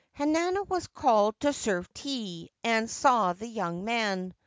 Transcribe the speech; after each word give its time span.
Hanano 0.17 0.67
was 0.67 0.87
called 0.87 1.39
to 1.41 1.53
serve 1.53 1.87
tea, 1.93 2.49
and 2.63 2.89
saw 2.89 3.33
the 3.33 3.45
young 3.45 3.83
man. 3.85 4.33